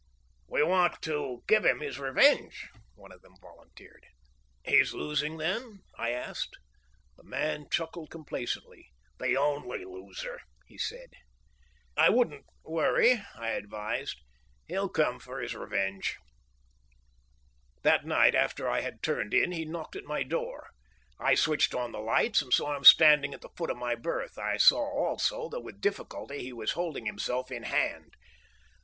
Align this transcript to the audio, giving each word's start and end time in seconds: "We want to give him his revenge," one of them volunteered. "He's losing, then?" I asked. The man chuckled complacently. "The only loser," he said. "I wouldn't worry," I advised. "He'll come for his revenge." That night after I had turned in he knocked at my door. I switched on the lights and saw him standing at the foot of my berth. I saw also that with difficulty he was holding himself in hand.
"We 0.47 0.63
want 0.63 1.03
to 1.03 1.43
give 1.47 1.63
him 1.63 1.79
his 1.81 1.99
revenge," 1.99 2.69
one 2.95 3.11
of 3.11 3.21
them 3.21 3.35
volunteered. 3.39 4.07
"He's 4.65 4.95
losing, 4.95 5.37
then?" 5.37 5.83
I 5.95 6.09
asked. 6.09 6.57
The 7.17 7.23
man 7.23 7.67
chuckled 7.69 8.09
complacently. 8.09 8.89
"The 9.19 9.37
only 9.37 9.85
loser," 9.85 10.39
he 10.65 10.79
said. 10.79 11.11
"I 11.95 12.09
wouldn't 12.09 12.47
worry," 12.63 13.21
I 13.35 13.49
advised. 13.49 14.17
"He'll 14.67 14.89
come 14.89 15.19
for 15.19 15.39
his 15.39 15.53
revenge." 15.53 16.17
That 17.83 18.03
night 18.03 18.33
after 18.33 18.67
I 18.67 18.81
had 18.81 19.03
turned 19.03 19.35
in 19.35 19.51
he 19.51 19.65
knocked 19.65 19.95
at 19.95 20.03
my 20.05 20.23
door. 20.23 20.71
I 21.19 21.35
switched 21.35 21.75
on 21.75 21.91
the 21.91 21.99
lights 21.99 22.41
and 22.41 22.51
saw 22.51 22.75
him 22.75 22.85
standing 22.85 23.35
at 23.35 23.41
the 23.41 23.49
foot 23.55 23.69
of 23.69 23.77
my 23.77 23.93
berth. 23.93 24.39
I 24.39 24.57
saw 24.57 24.79
also 24.79 25.47
that 25.49 25.61
with 25.61 25.79
difficulty 25.79 26.41
he 26.41 26.53
was 26.53 26.71
holding 26.71 27.05
himself 27.05 27.51
in 27.51 27.61
hand. 27.61 28.15